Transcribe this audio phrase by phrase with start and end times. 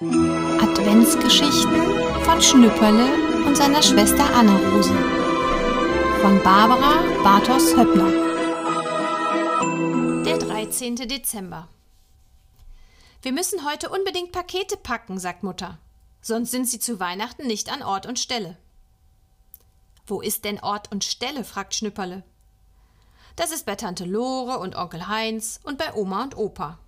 [0.00, 1.74] Adventsgeschichten
[2.22, 4.94] von Schnüpperle und seiner Schwester Anna-Rose
[6.20, 8.08] von Barbara Bartos Höppner.
[10.22, 10.94] Der 13.
[10.94, 11.66] Dezember.
[13.22, 15.78] Wir müssen heute unbedingt Pakete packen, sagt Mutter.
[16.20, 18.56] Sonst sind sie zu Weihnachten nicht an Ort und Stelle.
[20.06, 21.42] Wo ist denn Ort und Stelle?
[21.42, 22.22] fragt Schnüpperle.
[23.34, 26.78] Das ist bei Tante Lore und Onkel Heinz und bei Oma und Opa.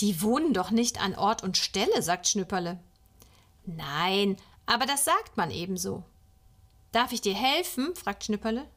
[0.00, 2.78] Die wohnen doch nicht an Ort und Stelle, sagt Schnüpperle.
[3.64, 4.36] Nein,
[4.66, 6.04] aber das sagt man ebenso.
[6.92, 7.94] Darf ich dir helfen?
[7.94, 8.68] fragt Schnüpperle.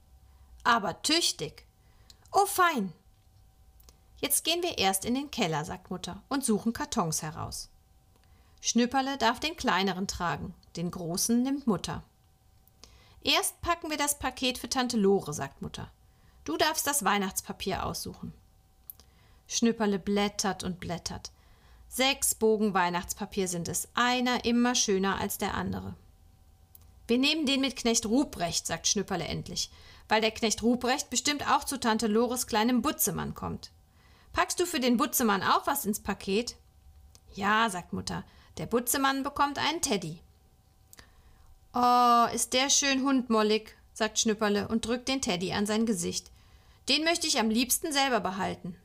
[0.63, 1.65] Aber tüchtig.
[2.31, 2.93] Oh, fein.
[4.19, 7.69] Jetzt gehen wir erst in den Keller, sagt Mutter, und suchen Kartons heraus.
[8.61, 12.03] Schnüpperle darf den kleineren tragen, den großen nimmt Mutter.
[13.21, 15.91] Erst packen wir das Paket für Tante Lore, sagt Mutter.
[16.43, 18.33] Du darfst das Weihnachtspapier aussuchen.
[19.47, 21.31] Schnüpperle blättert und blättert.
[21.87, 25.95] Sechs Bogen Weihnachtspapier sind es, einer immer schöner als der andere.
[27.07, 29.71] Wir nehmen den mit Knecht Ruprecht, sagt Schnüpperle endlich,
[30.09, 33.71] weil der Knecht Ruprecht bestimmt auch zu Tante Lores kleinem Butzemann kommt.
[34.33, 36.55] Packst du für den Butzemann auch was ins Paket?
[37.33, 38.23] Ja, sagt Mutter,
[38.57, 40.19] der Butzemann bekommt einen Teddy.
[41.73, 46.31] Oh, ist der schön hundmollig, sagt Schnüpperle und drückt den Teddy an sein Gesicht.
[46.89, 48.75] Den möchte ich am liebsten selber behalten.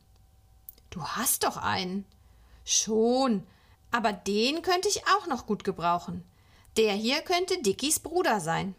[0.93, 2.05] Du hast doch einen.
[2.65, 3.45] Schon,
[3.91, 6.23] aber den könnte ich auch noch gut gebrauchen.
[6.77, 8.75] Der hier könnte Dickies Bruder sein.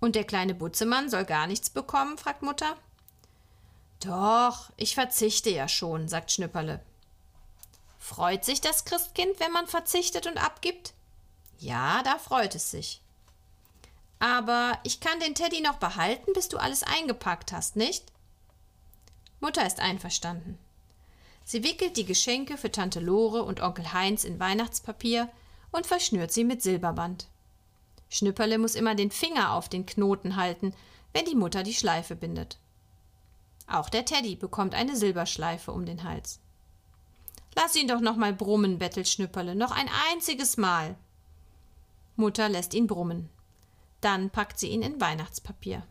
[0.00, 2.16] Und der kleine Butzemann soll gar nichts bekommen?
[2.18, 2.76] fragt Mutter.
[4.00, 6.80] Doch, ich verzichte ja schon, sagt Schnüpperle.
[7.98, 10.94] Freut sich das Christkind, wenn man verzichtet und abgibt?
[11.58, 13.00] Ja, da freut es sich.
[14.20, 18.04] Aber ich kann den Teddy noch behalten, bis du alles eingepackt hast, nicht?
[19.40, 20.58] Mutter ist einverstanden.
[21.48, 25.30] Sie wickelt die Geschenke für Tante Lore und Onkel Heinz in Weihnachtspapier
[25.70, 27.28] und verschnürt sie mit Silberband.
[28.08, 30.74] Schnüpperle muss immer den Finger auf den Knoten halten,
[31.12, 32.58] wenn die Mutter die Schleife bindet.
[33.68, 36.40] Auch der Teddy bekommt eine Silberschleife um den Hals.
[37.54, 40.96] Lass ihn doch noch mal brummen, bettelt Schnüpperle, noch ein einziges Mal.
[42.16, 43.30] Mutter lässt ihn brummen.
[44.00, 45.86] Dann packt sie ihn in Weihnachtspapier.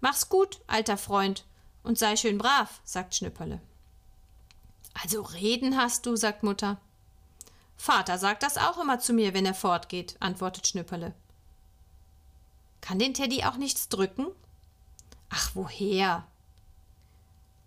[0.00, 1.44] Mach's gut, alter Freund,
[1.82, 3.60] und sei schön brav, sagt Schnüpperle.
[5.02, 6.78] Also reden hast du, sagt Mutter.
[7.76, 11.14] Vater sagt das auch immer zu mir, wenn er fortgeht, antwortet Schnüpperle.
[12.80, 14.26] Kann den Teddy auch nichts drücken?
[15.28, 16.26] Ach, woher?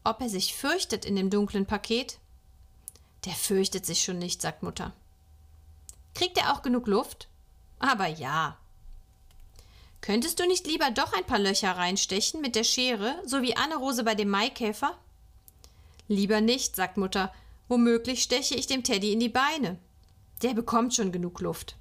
[0.03, 2.19] Ob er sich fürchtet in dem dunklen Paket?
[3.25, 4.93] Der fürchtet sich schon nicht, sagt Mutter.
[6.13, 7.27] Kriegt er auch genug Luft?
[7.79, 8.57] Aber ja.
[10.01, 14.03] Könntest du nicht lieber doch ein paar Löcher reinstechen mit der Schere, so wie Anne-Rose
[14.03, 14.97] bei dem Maikäfer?
[16.07, 17.33] Lieber nicht, sagt Mutter.
[17.67, 19.77] Womöglich steche ich dem Teddy in die Beine.
[20.41, 21.75] Der bekommt schon genug Luft.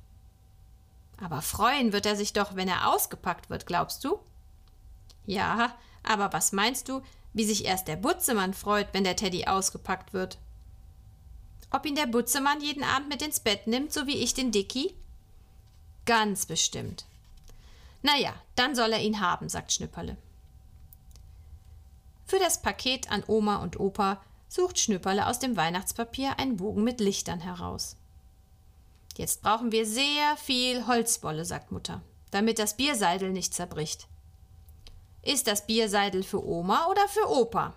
[1.19, 4.19] Aber freuen wird er sich doch, wenn er ausgepackt wird, glaubst du?
[5.25, 10.13] Ja, aber was meinst du, wie sich erst der Butzemann freut, wenn der Teddy ausgepackt
[10.13, 10.39] wird?
[11.71, 14.95] Ob ihn der Butzemann jeden Abend mit ins Bett nimmt, so wie ich den Dicky?
[16.05, 17.05] Ganz bestimmt.
[18.03, 20.17] Na ja, dann soll er ihn haben, sagt Schnüpperle.
[22.27, 27.01] Für das Paket an Oma und Opa sucht Schnüpperle aus dem Weihnachtspapier einen Bogen mit
[27.01, 27.97] Lichtern heraus.
[29.17, 34.09] Jetzt brauchen wir sehr viel Holzwolle, sagt Mutter, damit das Bierseidel nicht zerbricht.
[35.23, 37.75] Ist das Bierseidel für Oma oder für Opa?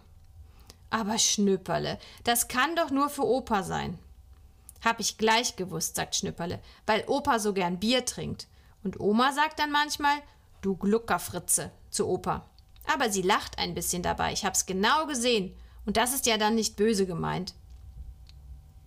[0.90, 4.00] Aber Schnüpperle, das kann doch nur für Opa sein.
[4.84, 8.48] Hab ich gleich gewusst, sagt Schnüpperle, weil Opa so gern Bier trinkt.
[8.84, 10.18] Und Oma sagt dann manchmal,
[10.62, 12.49] du Gluckerfritze, zu Opa.
[12.92, 15.56] Aber sie lacht ein bisschen dabei, ich hab's genau gesehen.
[15.86, 17.54] Und das ist ja dann nicht böse gemeint.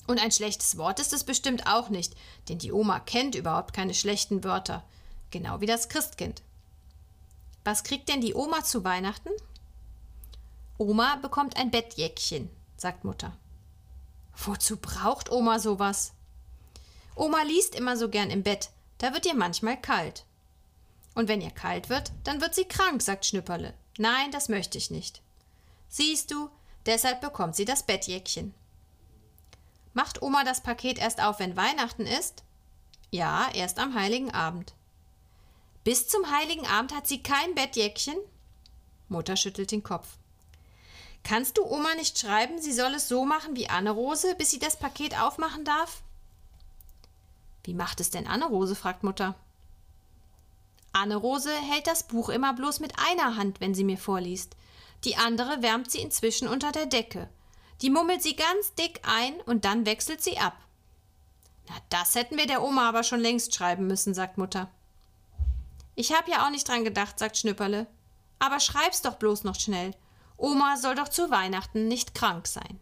[0.08, 2.16] Und ein schlechtes Wort ist es bestimmt auch nicht,
[2.48, 4.82] denn die Oma kennt überhaupt keine schlechten Wörter.
[5.30, 6.42] Genau wie das Christkind.
[7.62, 9.30] Was kriegt denn die Oma zu Weihnachten?
[10.78, 13.36] Oma bekommt ein Bettjäckchen, sagt Mutter.
[14.36, 16.12] Wozu braucht Oma sowas?
[17.14, 20.24] Oma liest immer so gern im Bett, da wird ihr manchmal kalt.
[21.14, 23.74] Und wenn ihr kalt wird, dann wird sie krank, sagt Schnüpperle.
[23.98, 25.22] Nein, das möchte ich nicht.
[25.88, 26.48] Siehst du,
[26.86, 28.54] deshalb bekommt sie das Bettjäckchen.
[29.94, 32.42] Macht Oma das Paket erst auf, wenn Weihnachten ist?
[33.10, 34.74] Ja, erst am heiligen Abend.
[35.84, 38.16] Bis zum heiligen Abend hat sie kein Bettjäckchen?
[39.08, 40.16] Mutter schüttelt den Kopf.
[41.24, 44.78] Kannst du Oma nicht schreiben, sie soll es so machen wie Anne-Rose, bis sie das
[44.78, 46.02] Paket aufmachen darf?
[47.64, 48.74] Wie macht es denn Anne-Rose?
[48.74, 49.34] fragt Mutter.
[50.92, 54.56] Anne-Rose hält das Buch immer bloß mit einer Hand, wenn sie mir vorliest.
[55.04, 57.28] Die andere wärmt sie inzwischen unter der Decke.
[57.80, 60.56] Die mummelt sie ganz dick ein und dann wechselt sie ab.
[61.68, 64.70] Na, das hätten wir der Oma aber schon längst schreiben müssen, sagt Mutter.
[65.94, 67.86] Ich hab ja auch nicht dran gedacht, sagt Schnüpperle.
[68.38, 69.92] Aber schreib's doch bloß noch schnell.
[70.36, 72.80] Oma soll doch zu Weihnachten nicht krank sein.